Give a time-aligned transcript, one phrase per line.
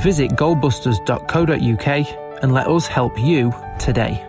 [0.00, 4.26] Visit goldbusters.co.uk and let us help you today.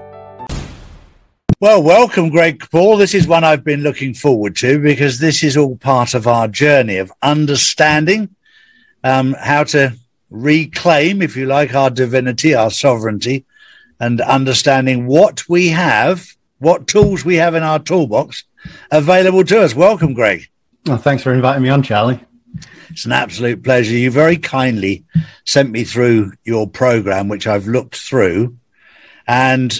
[1.59, 2.97] Well, welcome, Greg Paul.
[2.97, 6.47] This is one I've been looking forward to because this is all part of our
[6.47, 8.35] journey of understanding
[9.03, 9.93] um, how to
[10.29, 13.45] reclaim, if you like, our divinity, our sovereignty,
[13.99, 18.43] and understanding what we have, what tools we have in our toolbox
[18.91, 19.73] available to us.
[19.73, 20.49] Welcome, Greg.
[20.89, 22.19] Oh, thanks for inviting me on, Charlie.
[22.89, 23.95] It's an absolute pleasure.
[23.95, 25.03] You very kindly
[25.45, 28.57] sent me through your program, which I've looked through,
[29.27, 29.79] and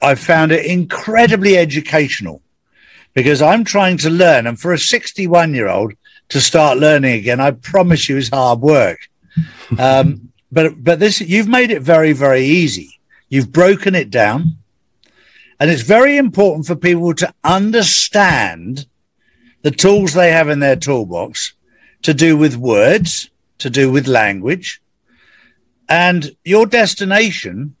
[0.00, 2.40] I found it incredibly educational
[3.14, 4.46] because I'm trying to learn.
[4.46, 5.94] And for a 61 year old
[6.28, 8.98] to start learning again, I promise you is hard work.
[9.78, 12.98] Um, but, but this, you've made it very, very easy.
[13.28, 14.56] You've broken it down.
[15.60, 18.86] And it's very important for people to understand
[19.62, 21.54] the tools they have in their toolbox
[22.02, 24.80] to do with words, to do with language.
[25.88, 27.74] And your destination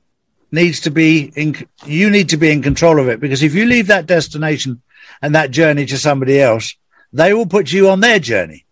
[0.50, 3.66] needs to be in, you need to be in control of it because if you
[3.66, 4.80] leave that destination
[5.22, 6.74] and that journey to somebody else,
[7.12, 8.64] they will put you on their journey.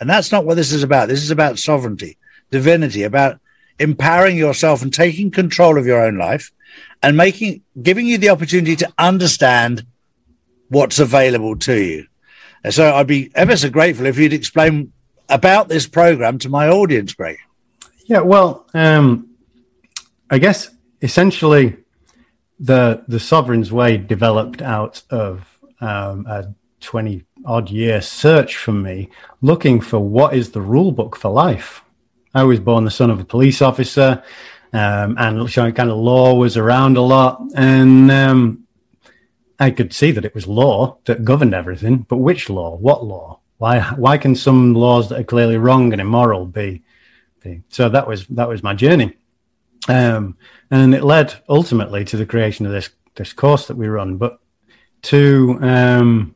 [0.00, 1.08] And that's not what this is about.
[1.08, 2.18] This is about sovereignty,
[2.50, 3.40] divinity, about
[3.78, 6.50] empowering yourself and taking control of your own life
[7.02, 9.86] and making, giving you the opportunity to understand
[10.68, 12.06] what's available to you.
[12.70, 14.92] So I'd be ever so grateful if you'd explain
[15.28, 17.38] about this program to my audience, Greg.
[18.06, 19.30] Yeah, well, um,
[20.30, 20.70] I guess
[21.02, 21.76] essentially
[22.58, 29.10] the the sovereign's way developed out of um, a twenty odd year search for me,
[29.42, 31.82] looking for what is the rule book for life.
[32.34, 34.22] I was born the son of a police officer,
[34.72, 38.65] um, and kind of law was around a lot, and um,
[39.58, 42.76] I could see that it was law that governed everything, but which law?
[42.76, 43.40] What law?
[43.58, 43.80] Why?
[43.80, 46.82] Why can some laws that are clearly wrong and immoral be?
[47.42, 47.62] be?
[47.70, 49.16] So that was that was my journey,
[49.88, 50.36] um,
[50.70, 54.18] and it led ultimately to the creation of this this course that we run.
[54.18, 54.38] But
[55.02, 56.35] to um,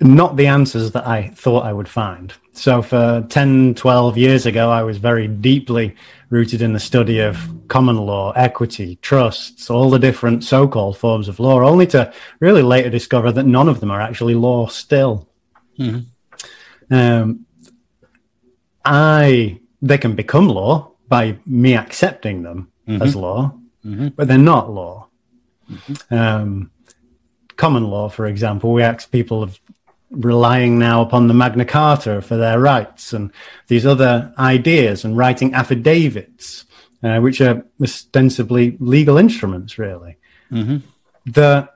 [0.00, 2.32] not the answers that I thought I would find.
[2.52, 5.94] So for 10, 12 years ago, I was very deeply
[6.30, 7.38] rooted in the study of
[7.68, 12.88] common law, equity, trusts, all the different so-called forms of law, only to really later
[12.90, 15.28] discover that none of them are actually law still.
[15.78, 16.94] Mm-hmm.
[16.94, 17.46] Um,
[18.84, 23.02] I, they can become law by me accepting them mm-hmm.
[23.02, 24.08] as law, mm-hmm.
[24.08, 25.08] but they're not law.
[25.70, 26.14] Mm-hmm.
[26.14, 26.70] Um,
[27.56, 29.60] common law, for example, we ask people of
[30.10, 33.32] relying now upon the Magna Carta for their rights and
[33.68, 36.64] these other ideas and writing affidavits,
[37.02, 40.16] uh, which are ostensibly legal instruments, really.
[40.50, 40.78] Mm-hmm.
[41.26, 41.70] The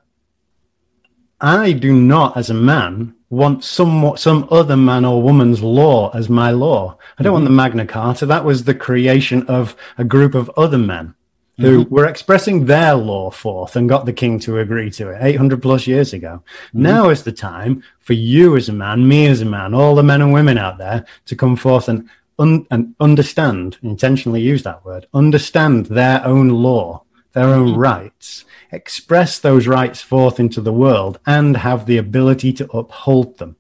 [1.40, 6.28] I do not, as a man, want some some other man or woman's law as
[6.28, 6.96] my law.
[7.18, 7.32] I don't mm-hmm.
[7.34, 8.26] want the Magna Carta.
[8.26, 11.14] That was the creation of a group of other men
[11.58, 11.94] who mm-hmm.
[11.94, 15.86] were expressing their law forth and got the king to agree to it 800 plus
[15.86, 16.42] years ago.
[16.68, 16.82] Mm-hmm.
[16.82, 20.02] Now is the time for you as a man, me as a man, all the
[20.02, 24.84] men and women out there to come forth and, un- and understand, intentionally use that
[24.84, 27.80] word, understand their own law, their own mm-hmm.
[27.80, 33.56] rights, express those rights forth into the world and have the ability to uphold them.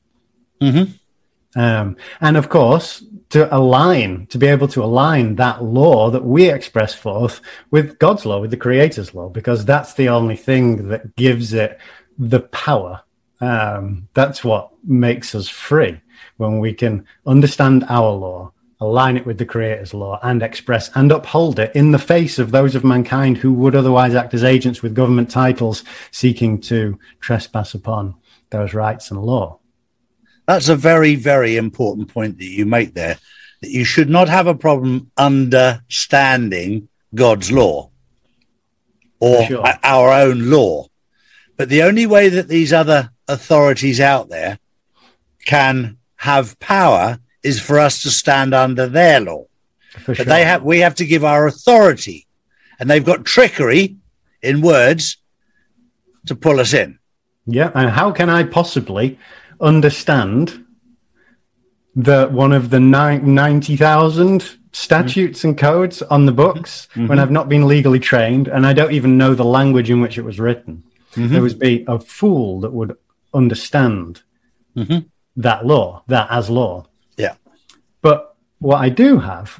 [0.60, 1.60] Mm-hmm.
[1.60, 3.04] Um, and of course,
[3.34, 7.40] to align, to be able to align that law that we express forth
[7.72, 11.80] with God's law, with the Creator's law, because that's the only thing that gives it
[12.16, 13.02] the power.
[13.40, 16.00] Um, that's what makes us free
[16.36, 21.10] when we can understand our law, align it with the Creator's law, and express and
[21.10, 24.80] uphold it in the face of those of mankind who would otherwise act as agents
[24.80, 25.82] with government titles
[26.12, 28.14] seeking to trespass upon
[28.50, 29.58] those rights and law.
[30.46, 33.18] That's a very, very important point that you make there.
[33.62, 37.90] That you should not have a problem understanding God's law
[39.20, 39.64] or sure.
[39.82, 40.86] our own law.
[41.56, 44.58] But the only way that these other authorities out there
[45.46, 49.44] can have power is for us to stand under their law.
[50.00, 50.24] For but sure.
[50.26, 52.26] they have, we have to give our authority,
[52.78, 53.96] and they've got trickery
[54.42, 55.18] in words
[56.26, 56.98] to pull us in.
[57.46, 59.18] Yeah, and how can I possibly
[59.64, 60.64] understand
[61.96, 67.06] that one of the 90,000 statutes and codes on the books Mm-hmm.
[67.08, 70.18] when I've not been legally trained and I don't even know the language in which
[70.18, 70.82] it was written.
[71.14, 71.32] Mm-hmm.
[71.32, 72.96] There would be a fool that would
[73.32, 74.22] understand
[74.76, 75.06] Mhm.
[75.36, 76.86] that law, that as law.
[77.16, 77.34] Yeah.
[78.02, 79.58] But what I do have,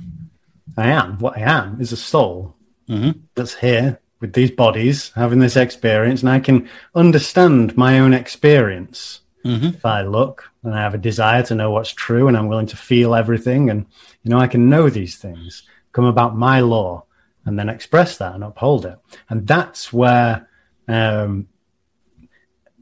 [0.77, 2.57] I am, what I am is a soul
[2.89, 3.21] Mhm.
[3.37, 9.21] that's here with these bodies, having this experience, and I can understand my own experience
[9.44, 9.75] Mhm.
[9.75, 12.67] if I look and I have a desire to know what's true and I'm willing
[12.69, 13.87] to feel everything and
[14.23, 17.05] you know I can know these things come about my law
[17.44, 18.99] and then express that and uphold it
[19.29, 20.49] and that's where
[20.88, 21.49] um,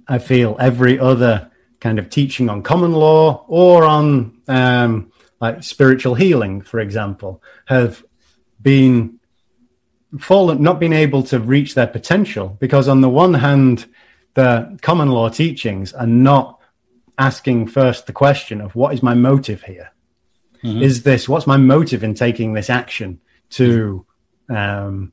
[0.07, 1.51] I feel every other
[1.81, 5.11] kind of teaching on common law or on um,
[5.41, 8.05] like spiritual healing for example have
[8.61, 9.19] been
[10.21, 13.87] fallen not been able to reach their potential because on the one hand
[14.35, 16.59] the common law teachings are not
[17.19, 19.91] asking first the question of what is my motive here?
[20.65, 23.21] Is this what's my motive in taking this action
[23.51, 24.07] to
[24.49, 25.13] um,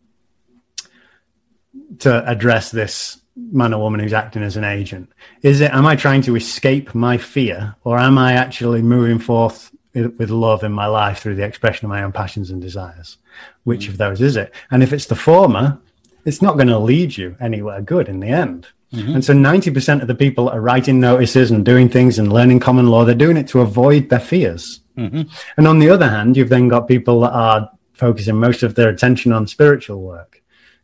[2.00, 5.12] to address this man or woman who's acting as an agent?
[5.42, 9.72] Is it am i trying to escape my fear or am i actually moving forth
[9.96, 13.18] with with love in my life through the expression of my own passions and desires?
[13.64, 14.54] Which of those is it?
[14.70, 15.80] And if it's the former
[16.26, 20.08] it's not going to lead you anywhere good in the end and so 90% of
[20.08, 23.38] the people that are writing notices and doing things and learning common law they're doing
[23.38, 24.82] it to avoid their fears.
[25.58, 28.90] And on the other hand, you've then got people that are focusing most of their
[28.90, 30.42] attention on spiritual work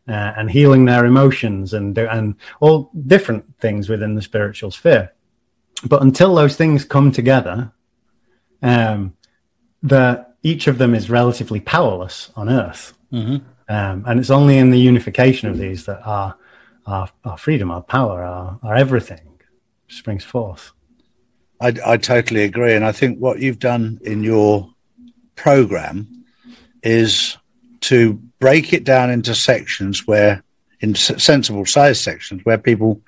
[0.08, 5.12] uh, and healing their emotions and and all different things within the spiritual sphere.
[5.84, 7.72] But until those things come together,
[8.62, 9.14] um,
[9.82, 12.94] the each of them is relatively powerless on Earth,
[13.68, 16.36] um, and it's only in the unification of these that our
[16.86, 19.38] our, our freedom, our power, our, our everything
[19.88, 20.72] springs forth.
[21.60, 22.74] I, I totally agree.
[22.74, 24.70] And I think what you've done in your
[25.34, 26.24] program
[26.82, 27.36] is
[27.82, 30.42] to break it down into sections where,
[30.80, 33.00] in sensible size sections, where people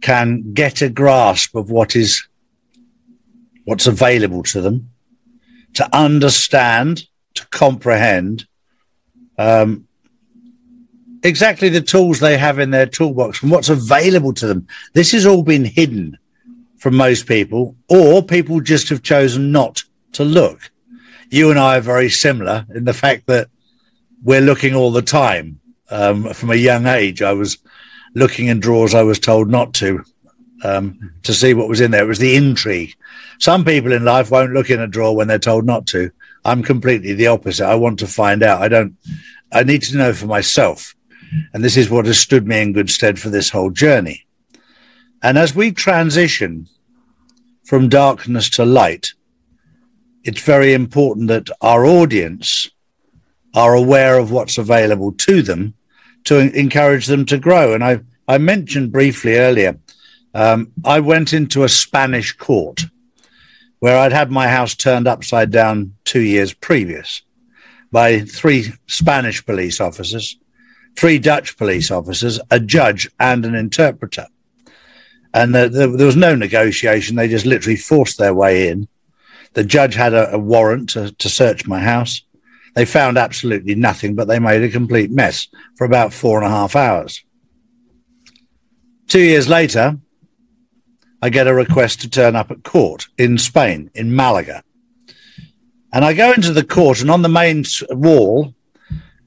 [0.00, 2.26] can get a grasp of what is
[3.64, 4.90] what's available to them,
[5.74, 8.46] to understand, to comprehend
[9.38, 9.83] um,
[11.24, 14.68] exactly the tools they have in their toolbox and what's available to them.
[14.92, 16.16] This has all been hidden
[16.78, 19.82] from most people, or people just have chosen not
[20.12, 20.70] to look.
[21.30, 23.48] You and I are very similar in the fact that
[24.22, 25.60] we're looking all the time.
[25.90, 27.58] Um, from a young age, I was
[28.14, 30.04] looking in drawers I was told not to,
[30.62, 32.04] um, to see what was in there.
[32.04, 32.94] It was the intrigue.
[33.38, 36.10] Some people in life won't look in a drawer when they're told not to.
[36.44, 37.66] I'm completely the opposite.
[37.66, 38.62] I want to find out.
[38.62, 38.96] I don't,
[39.52, 40.94] I need to know for myself.
[41.52, 44.26] And this is what has stood me in good stead for this whole journey.
[45.22, 46.68] And as we transition
[47.64, 49.12] from darkness to light,
[50.22, 52.70] it's very important that our audience
[53.54, 55.74] are aware of what's available to them
[56.24, 57.74] to encourage them to grow.
[57.74, 59.78] And I, I mentioned briefly earlier,
[60.34, 62.84] um, I went into a Spanish court
[63.78, 67.22] where I'd had my house turned upside down two years previous
[67.92, 70.38] by three Spanish police officers,
[70.96, 74.26] three Dutch police officers, a judge, and an interpreter
[75.34, 77.16] and the, the, there was no negotiation.
[77.16, 78.88] They just literally forced their way in.
[79.54, 82.22] The judge had a, a warrant to, to search my house.
[82.76, 86.56] They found absolutely nothing, but they made a complete mess for about four and a
[86.56, 87.22] half hours.
[89.08, 89.98] Two years later,
[91.20, 94.62] I get a request to turn up at court in Spain, in Malaga.
[95.92, 98.54] And I go into the court, and on the main wall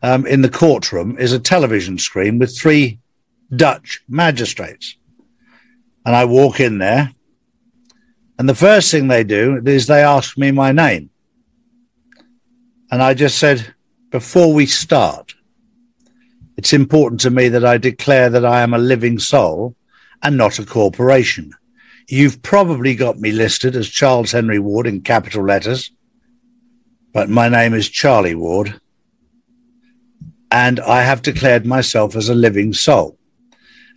[0.02, 3.00] um, in the courtroom is a television screen with three
[3.56, 4.96] Dutch magistrates.
[6.06, 7.12] And I walk in there,
[8.40, 11.10] and the first thing they do is they ask me my name.
[12.92, 13.74] And I just said,
[14.12, 15.36] before we start,
[16.56, 19.76] it's important to me that I declare that I am a living soul
[20.24, 21.54] and not a corporation.
[22.08, 25.92] You've probably got me listed as Charles Henry Ward in capital letters,
[27.12, 28.80] but my name is Charlie Ward.
[30.52, 33.18] And I have declared myself as a living soul.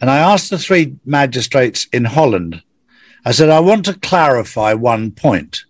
[0.01, 2.63] And I asked the three magistrates in Holland,
[3.25, 5.65] I said, I want to clarify one point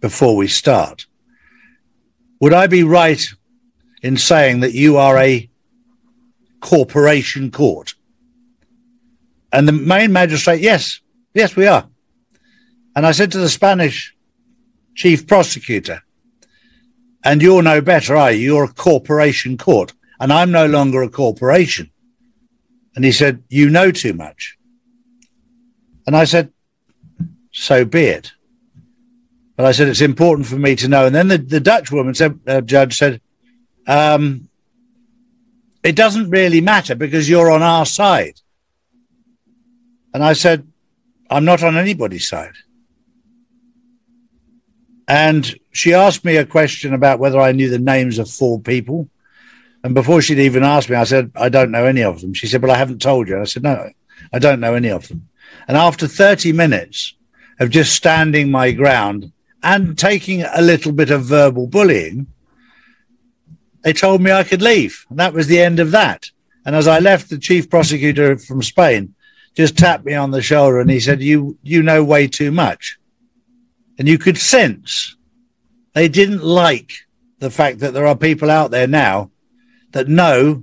[0.00, 1.06] before we start.
[2.40, 3.26] Would I be right
[4.02, 5.48] in saying that you are a
[6.60, 7.94] corporation court?
[9.52, 11.00] And the main magistrate, yes,
[11.32, 11.88] yes, we are.
[12.94, 14.14] And I said to the Spanish
[14.94, 16.02] chief prosecutor,
[17.24, 18.38] and you're no better, are you?
[18.54, 21.90] You're a corporation court, and I'm no longer a corporation.
[22.94, 24.56] And he said, You know too much.
[26.06, 26.52] And I said,
[27.52, 28.32] So be it.
[29.56, 31.06] But I said it's important for me to know.
[31.06, 33.22] And then the, the Dutch woman said, uh, judge said,
[33.86, 34.48] um,
[35.82, 38.40] it doesn't really matter because you're on our side.
[40.12, 40.66] And I said,
[41.30, 42.54] I'm not on anybody's side.
[45.08, 49.08] And she asked me a question about whether I knew the names of four people.
[49.86, 52.34] And before she'd even asked me, I said, I don't know any of them.
[52.34, 53.34] She said, But I haven't told you.
[53.34, 53.88] And I said, No,
[54.32, 55.28] I don't know any of them.
[55.68, 57.14] And after 30 minutes
[57.60, 59.30] of just standing my ground
[59.62, 62.26] and taking a little bit of verbal bullying,
[63.82, 65.06] they told me I could leave.
[65.08, 66.30] And that was the end of that.
[66.64, 69.14] And as I left, the chief prosecutor from Spain
[69.54, 72.98] just tapped me on the shoulder and he said, You, you know way too much.
[74.00, 75.14] And you could sense
[75.92, 76.92] they didn't like
[77.38, 79.30] the fact that there are people out there now
[79.96, 80.62] that know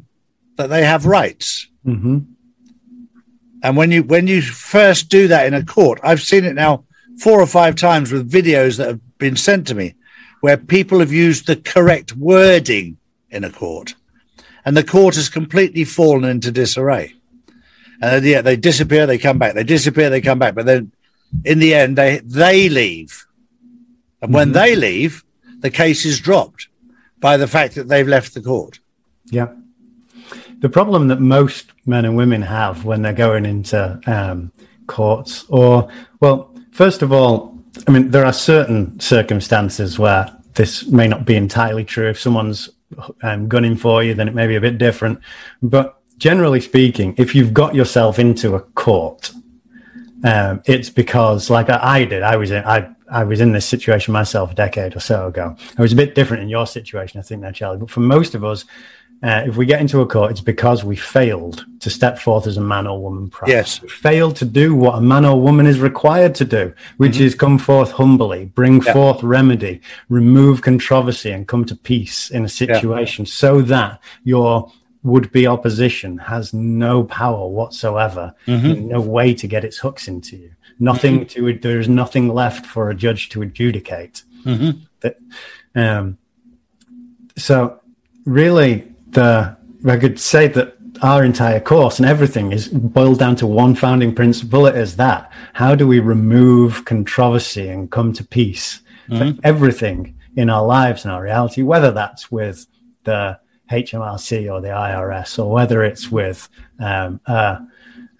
[0.57, 1.67] that they have rights.
[1.85, 2.19] Mm-hmm.
[3.63, 6.85] And when you when you first do that in a court, I've seen it now
[7.17, 9.95] four or five times with videos that have been sent to me
[10.41, 12.97] where people have used the correct wording
[13.29, 13.95] in a court.
[14.65, 17.13] And the court has completely fallen into disarray.
[18.01, 20.53] And yeah, they disappear, they come back, they disappear, they come back.
[20.53, 20.91] But then
[21.43, 23.25] in the end, they they leave.
[24.21, 24.59] And when mm-hmm.
[24.59, 25.23] they leave,
[25.59, 26.67] the case is dropped
[27.19, 28.79] by the fact that they've left the court.
[29.33, 29.47] Yeah.
[30.59, 34.51] The problem that most men and women have when they're going into um,
[34.85, 41.07] courts, or, well, first of all, I mean, there are certain circumstances where this may
[41.07, 42.09] not be entirely true.
[42.09, 42.69] If someone's
[43.23, 45.19] um, gunning for you, then it may be a bit different.
[45.63, 49.31] But generally speaking, if you've got yourself into a court,
[50.23, 53.65] um, it's because, like I, I, did, I was in, I, I was in this
[53.65, 55.55] situation myself a decade or so ago.
[55.77, 57.79] I was a bit different in your situation, I think, now, Charlie.
[57.79, 58.65] But for most of us,
[59.23, 62.57] uh, if we get into a court, it's because we failed to step forth as
[62.57, 63.47] a man or woman proud.
[63.47, 63.81] Yes.
[63.81, 67.23] We failed to do what a man or woman is required to do, which mm-hmm.
[67.23, 68.91] is come forth humbly, bring yeah.
[68.91, 73.31] forth remedy, remove controversy, and come to peace in a situation yeah.
[73.31, 74.69] so that your
[75.03, 78.87] would be opposition has no power whatsoever, mm-hmm.
[78.87, 80.51] no way to get its hooks into you.
[80.79, 81.53] Nothing mm-hmm.
[81.53, 84.23] to there's nothing left for a judge to adjudicate.
[84.45, 84.79] Mm-hmm.
[85.01, 85.17] That,
[85.75, 86.17] um,
[87.37, 87.79] so
[88.25, 89.55] really, the
[89.85, 94.15] I could say that our entire course and everything is boiled down to one founding
[94.15, 94.65] principle.
[94.65, 99.39] It is that how do we remove controversy and come to peace for mm-hmm.
[99.43, 102.65] everything in our lives and our reality, whether that's with
[103.03, 103.39] the
[103.71, 106.47] HMRC or the IRS, or whether it's with
[106.79, 107.59] um, uh,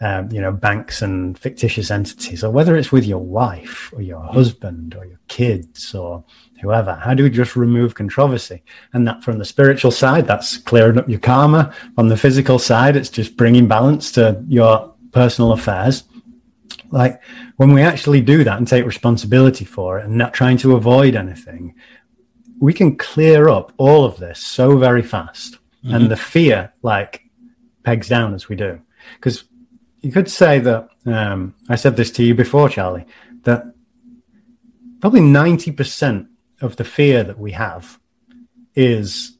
[0.02, 4.22] um, you know banks and fictitious entities, or whether it's with your wife or your
[4.22, 6.24] husband or your kids or
[6.64, 6.96] whoever.
[6.96, 8.64] How do we just remove controversy?
[8.94, 11.74] And that from the spiritual side, that's clearing up your karma.
[11.98, 16.04] On the physical side, it's just bringing balance to your personal affairs.
[16.90, 17.22] Like
[17.58, 21.16] when we actually do that and take responsibility for it and not trying to avoid
[21.16, 21.76] anything,
[22.60, 25.58] we can clear up all of this so very fast.
[25.84, 25.96] Mm-hmm.
[25.96, 27.24] And the fear like
[27.84, 28.82] pegs down as we do.
[29.16, 29.44] Because
[30.02, 33.06] you could say that, um, I said this to you before, Charlie,
[33.44, 33.74] that
[35.02, 36.28] probably 90%
[36.64, 38.00] of the fear that we have
[38.76, 39.38] is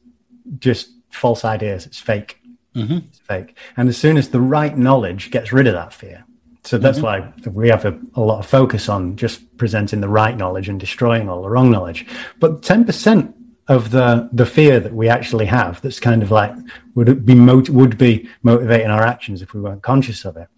[0.58, 1.86] just false ideas.
[1.86, 2.38] It's fake.
[2.74, 2.98] Mm-hmm.
[3.08, 3.56] It's fake.
[3.76, 6.24] And as soon as the right knowledge gets rid of that fear,
[6.64, 7.48] so that's mm-hmm.
[7.48, 10.80] why we have a, a, lot of focus on just presenting the right knowledge and
[10.80, 12.06] destroying all the wrong knowledge.
[12.40, 13.34] But 10%
[13.68, 16.54] of the, the fear that we actually have that's kind of like
[16.94, 20.48] would be mot- would be motivating our actions if we weren't conscious of it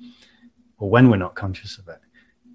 [0.79, 1.99] or when we're not conscious of it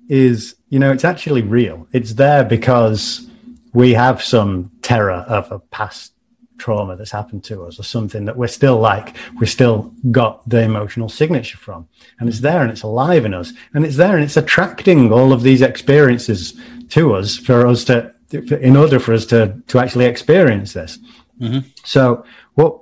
[0.10, 1.88] is, you know, it's actually real.
[1.94, 3.28] It's there because
[3.74, 6.14] we have some terror of a past
[6.62, 10.62] trauma that's happened to us or something that we're still like we still got the
[10.62, 11.88] emotional signature from
[12.20, 15.34] and it's there and it's alive in us and it's there and it's attracting all
[15.34, 16.54] of these experiences
[16.88, 18.14] to us for us to
[18.62, 21.00] in order for us to to actually experience this
[21.40, 21.68] mm-hmm.
[21.84, 22.24] so
[22.54, 22.80] what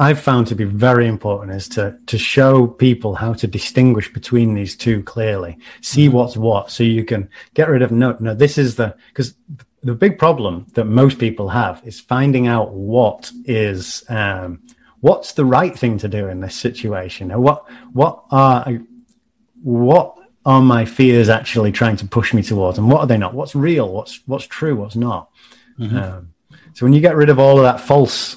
[0.00, 4.54] I've found to be very important is to to show people how to distinguish between
[4.54, 6.16] these two clearly, see mm-hmm.
[6.16, 8.34] what's what, so you can get rid of no, no.
[8.34, 9.34] This is the because
[9.82, 14.62] the big problem that most people have is finding out what is um,
[15.00, 18.78] what's the right thing to do in this situation, and what what are
[19.62, 23.34] what are my fears actually trying to push me towards, and what are they not?
[23.34, 23.92] What's real?
[23.92, 24.76] What's what's true?
[24.76, 25.30] What's not?
[25.78, 25.96] Mm-hmm.
[25.96, 26.34] Um,
[26.74, 28.36] so when you get rid of all of that false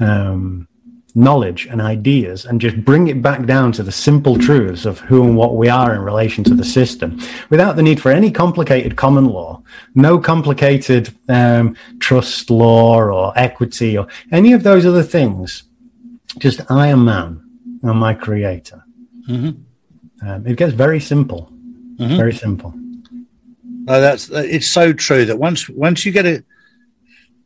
[0.00, 0.66] um,
[1.14, 5.24] knowledge and ideas and just bring it back down to the simple truths of who
[5.24, 8.96] and what we are in relation to the system without the need for any complicated
[8.96, 9.62] common law,
[9.94, 15.64] no complicated um, trust law or equity or any of those other things.
[16.38, 17.42] Just I am man
[17.82, 18.84] and my creator.
[19.28, 20.28] Mm-hmm.
[20.28, 21.50] Um, it gets very simple,
[21.96, 22.16] mm-hmm.
[22.16, 22.74] very simple.
[23.84, 26.44] No, that's it's so true that once once you get a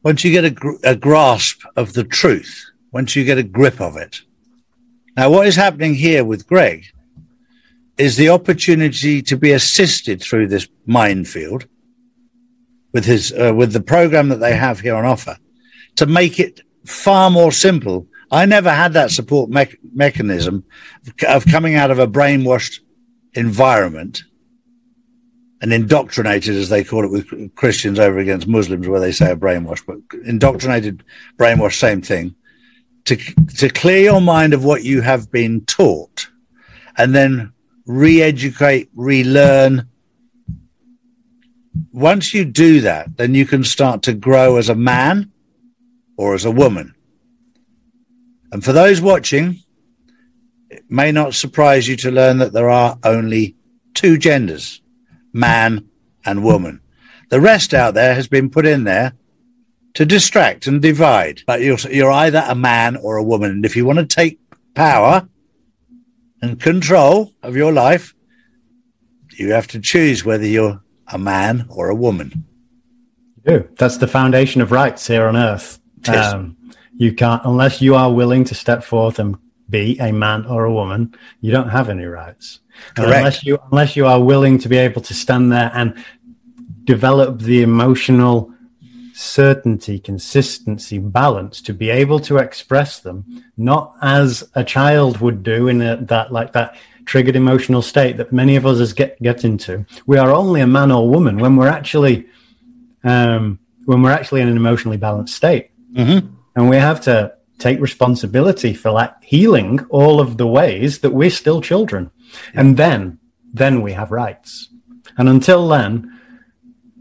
[0.03, 3.97] once you get a, a grasp of the truth, once you get a grip of
[3.97, 4.21] it.
[5.17, 6.87] Now, what is happening here with Greg
[7.99, 11.67] is the opportunity to be assisted through this minefield
[12.93, 15.37] with his uh, with the program that they have here on offer
[15.97, 18.07] to make it far more simple.
[18.31, 20.65] I never had that support me- mechanism
[21.29, 22.81] of coming out of a brainwashed
[23.35, 24.23] environment
[25.61, 29.37] and indoctrinated, as they call it, with Christians over against Muslims, where they say a
[29.37, 31.03] brainwash, but indoctrinated,
[31.39, 32.35] brainwash, same thing.
[33.07, 36.29] To to clear your mind of what you have been taught,
[36.97, 37.53] and then
[37.87, 39.89] re-educate, relearn.
[41.93, 45.31] Once you do that, then you can start to grow as a man
[46.17, 46.95] or as a woman.
[48.53, 49.59] And for those watching,
[50.71, 53.57] it may not surprise you to learn that there are only
[53.93, 54.81] two genders
[55.35, 55.89] man,
[56.25, 56.81] and woman.
[57.29, 59.15] The rest out there has been put in there
[59.95, 61.43] to distract and divide.
[61.47, 63.51] But you're, you're either a man or a woman.
[63.51, 64.39] And if you want to take
[64.75, 65.29] power
[66.43, 68.15] and control of your life,
[69.37, 72.45] you have to choose whether you're a man or a woman.
[73.45, 73.69] Do.
[73.77, 75.81] That's the foundation of rights here on earth.
[76.09, 76.57] Um,
[76.97, 79.37] you can't, unless you are willing to step forth and
[79.69, 82.61] be a man or a woman, you don't have any rights.
[82.97, 85.95] Unless you unless you are willing to be able to stand there and
[86.85, 88.54] develop the emotional
[89.15, 95.69] certainty, consistency, balance to be able to express them, not as a child would do
[95.69, 99.87] in a, that like that triggered emotional state that many of us get get into.
[100.07, 102.27] We are only a man or woman when we're actually
[103.05, 106.27] um, when we're actually in an emotionally balanced state, mm-hmm.
[106.57, 111.31] and we have to take responsibility for like healing all of the ways that we're
[111.31, 112.11] still children.
[112.53, 113.21] And then,
[113.53, 114.71] then we have rights.
[115.17, 116.21] And until then,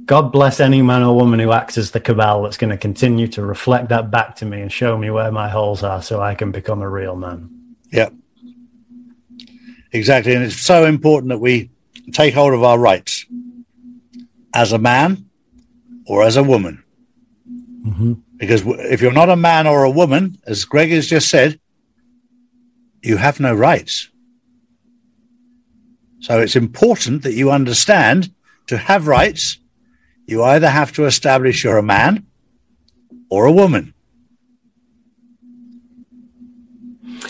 [0.05, 3.27] God bless any man or woman who acts as the cabal that's going to continue
[3.29, 6.35] to reflect that back to me and show me where my holes are so I
[6.35, 7.75] can become a real man.
[7.91, 8.09] Yeah.
[9.91, 10.33] Exactly.
[10.33, 11.69] And it's so important that we
[12.11, 13.25] take hold of our rights
[14.53, 15.29] as a man
[16.05, 16.83] or as a woman.
[17.85, 18.13] Mm-hmm.
[18.37, 21.59] Because if you're not a man or a woman, as Greg has just said,
[23.01, 24.09] you have no rights.
[26.19, 28.33] So it's important that you understand
[28.67, 29.59] to have rights,
[30.25, 32.25] you either have to establish you're a man
[33.29, 33.93] or a woman.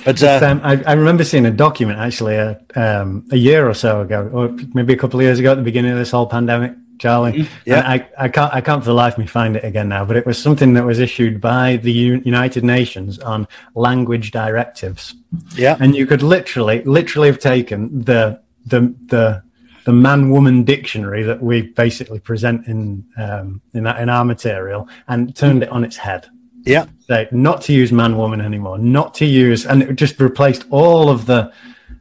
[0.06, 3.70] But uh, um, I, I, remember seeing a document actually a, uh, um, a year
[3.70, 6.12] or so ago, or maybe a couple of years ago at the beginning of this
[6.12, 7.32] whole pandemic, Charlie.
[7.34, 7.70] Mm-hmm.
[7.70, 10.04] Yeah, I, I can't I can't for the life of me find it again now,
[10.04, 15.16] but it was something that was issued by the U- United Nations on language directives.
[15.56, 19.44] Yeah, and you could literally literally have taken the the the
[19.86, 24.88] the man woman dictionary that we basically present in um, in that in our material
[25.08, 26.28] and turned it on its head.
[26.65, 30.65] Yeah, so not to use man woman anymore, not to use, and it just replaced
[30.69, 31.52] all of the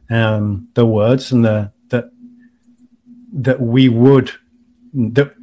[0.09, 2.11] um, the words and the that
[3.33, 4.31] that we would
[4.93, 5.33] that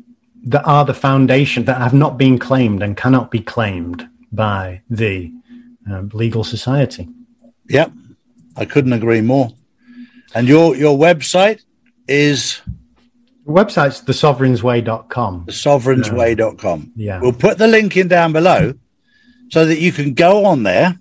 [0.45, 5.33] that are the foundation that have not been claimed and cannot be claimed by the
[5.91, 7.09] um, legal society.
[7.69, 7.93] Yep,
[8.57, 9.51] I couldn't agree more.
[10.35, 11.61] And your your website
[12.11, 12.61] is
[13.47, 15.47] the website's thesovereign'sway.com.
[15.47, 16.93] Thesovereign'sway.com.
[16.97, 17.21] Yeah.
[17.21, 18.75] We'll put the link in down below
[19.51, 20.99] so that you can go on there.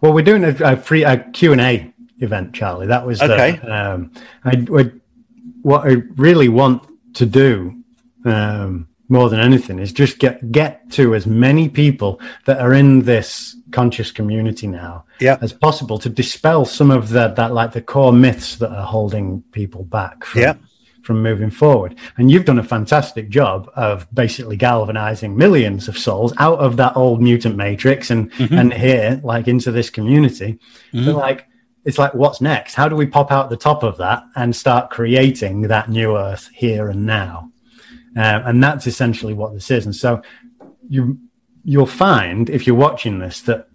[0.00, 2.86] Well, we're doing a, a free a Q&A event, Charlie.
[2.88, 3.52] That was okay.
[3.62, 4.12] The, um,
[4.44, 4.90] I,
[5.62, 7.82] what I really want to do
[8.24, 13.02] um, more than anything is just get get to as many people that are in
[13.02, 15.38] this conscious community now yeah.
[15.40, 19.42] as possible to dispel some of the, that like the core myths that are holding
[19.52, 20.54] people back from, yeah.
[21.02, 26.32] from moving forward and you've done a fantastic job of basically galvanizing millions of souls
[26.38, 28.58] out of that old mutant matrix and mm-hmm.
[28.58, 30.58] and here like into this community
[30.92, 31.06] mm-hmm.
[31.06, 31.46] but like
[31.84, 34.90] it's like what's next how do we pop out the top of that and start
[34.90, 37.50] creating that new earth here and now
[38.16, 39.84] um, and that's essentially what this is.
[39.84, 40.22] And so
[40.88, 41.18] you
[41.64, 43.68] you'll find if you're watching this that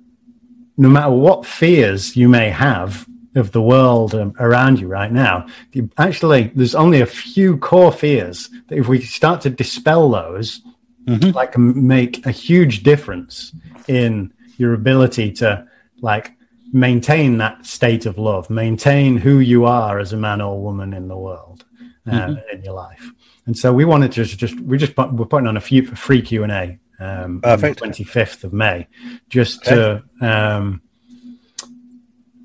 [0.78, 5.46] no matter what fears you may have of the world um, around you right now,
[5.74, 10.62] you, actually there's only a few core fears that if we start to dispel those,
[11.06, 11.32] mm-hmm.
[11.32, 13.54] like make a huge difference
[13.88, 15.68] in your ability to
[16.02, 16.34] like
[16.74, 21.08] maintain that state of love, maintain who you are as a man or woman in
[21.08, 21.66] the world,
[22.08, 22.56] uh, mm-hmm.
[22.56, 23.12] in your life.
[23.46, 26.44] And so we wanted to just we just we're putting on a few free Q
[26.44, 28.88] and A um, twenty fifth of May,
[29.30, 29.76] just okay.
[29.76, 30.82] to um,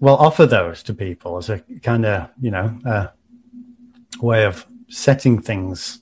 [0.01, 3.09] well offer those to people as a kind of you know uh,
[4.21, 6.01] way of setting things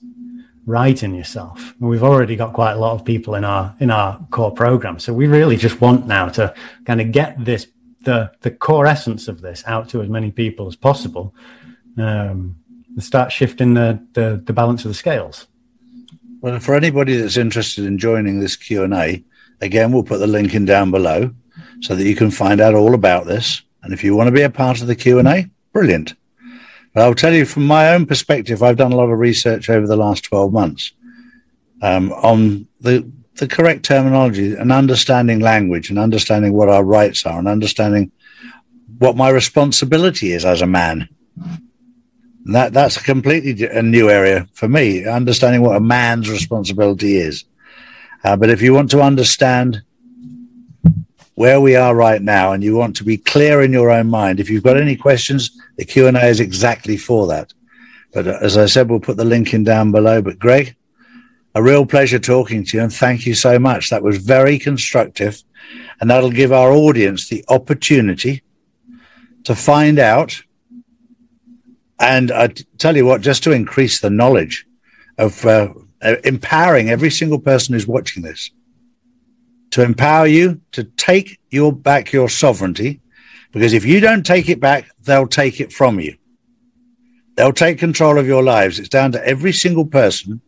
[0.65, 1.75] right in yourself.
[1.79, 5.13] we've already got quite a lot of people in our in our core program, so
[5.13, 6.53] we really just want now to
[6.85, 7.67] kind of get this
[8.01, 11.35] the the core essence of this out to as many people as possible,
[11.97, 12.55] um,
[13.01, 15.47] start shifting the, the the balance of the scales.
[16.41, 19.23] Well, for anybody that's interested in joining this Q and A,
[19.61, 21.31] again, we'll put the link in down below
[21.81, 23.61] so that you can find out all about this.
[23.83, 26.13] And if you want to be a part of the Q and A, brilliant.
[26.93, 29.85] But I'll tell you from my own perspective, I've done a lot of research over
[29.85, 30.93] the last 12 months
[31.81, 37.37] um, on the, the correct terminology and understanding language and understanding what our rights are
[37.37, 38.11] and understanding
[38.97, 41.09] what my responsibility is as a man.
[42.45, 47.17] And that that's a completely a new area for me, understanding what a man's responsibility
[47.17, 47.43] is.
[48.23, 49.81] Uh, but if you want to understand
[51.35, 54.39] where we are right now and you want to be clear in your own mind,
[54.39, 57.53] if you've got any questions, the Q&A is exactly for that.
[58.13, 60.21] But uh, as I said, we'll put the link in down below.
[60.21, 60.75] But Greg,
[61.55, 63.89] a real pleasure talking to you and thank you so much.
[63.89, 65.43] That was very constructive
[65.99, 68.43] and that'll give our audience the opportunity
[69.45, 70.41] to find out.
[71.99, 74.65] And I tell you what, just to increase the knowledge
[75.17, 75.73] of uh,
[76.23, 78.51] empowering every single person who's watching this
[79.71, 83.01] to empower you to take your back your sovereignty
[83.51, 86.15] because if you don't take it back they'll take it from you.
[87.35, 88.79] They'll take control of your lives.
[88.79, 90.41] It's down to every single person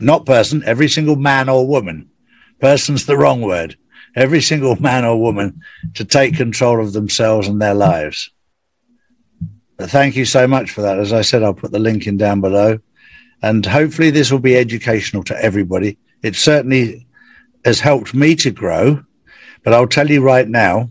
[0.00, 2.10] not person every single man or woman.
[2.60, 3.76] Person's the wrong word.
[4.16, 5.60] Every single man or woman
[5.94, 8.30] to take control of themselves and their lives
[9.78, 12.40] thank you so much for that as i said i'll put the link in down
[12.40, 12.78] below
[13.42, 17.06] and hopefully this will be educational to everybody it certainly
[17.64, 19.04] has helped me to grow.
[19.62, 20.90] But I'll tell you right now,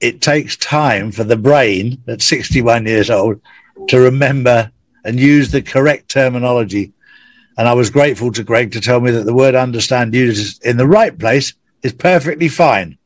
[0.00, 3.40] it takes time for the brain at 61 years old
[3.88, 4.70] to remember
[5.04, 6.92] and use the correct terminology.
[7.58, 10.78] And I was grateful to Greg to tell me that the word understand used in
[10.78, 12.96] the right place is perfectly fine.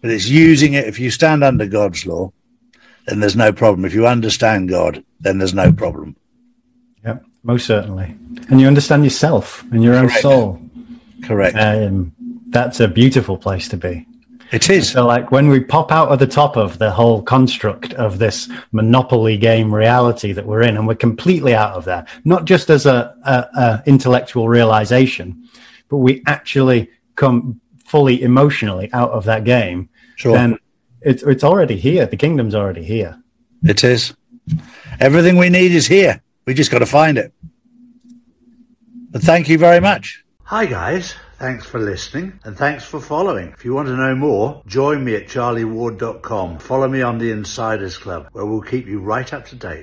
[0.00, 0.86] But it's using it.
[0.86, 2.32] If you stand under God's law,
[3.10, 3.84] then there's no problem.
[3.84, 6.14] If you understand God, then there's no problem.
[7.04, 8.14] Yeah, most certainly.
[8.48, 10.14] And you understand yourself and your Correct.
[10.14, 10.62] own soul.
[11.24, 11.56] Correct.
[11.58, 12.12] Um,
[12.50, 14.06] that's a beautiful place to be.
[14.52, 14.90] It is.
[14.90, 18.48] So, like when we pop out of the top of the whole construct of this
[18.70, 22.86] monopoly game reality that we're in, and we're completely out of that, not just as
[22.86, 25.48] a, a, a intellectual realization,
[25.88, 29.88] but we actually come fully emotionally out of that game.
[30.16, 30.32] Sure.
[30.32, 30.58] Then
[31.02, 32.06] it's it's already here.
[32.06, 33.20] The kingdom's already here.
[33.62, 34.14] It is.
[34.98, 36.22] Everything we need is here.
[36.46, 37.32] We just got to find it.
[39.10, 40.24] But thank you very much.
[40.44, 41.14] Hi guys.
[41.38, 43.48] Thanks for listening and thanks for following.
[43.48, 46.58] If you want to know more, join me at charlieward.com.
[46.58, 49.78] Follow me on the Insiders Club where we'll keep you right up to date.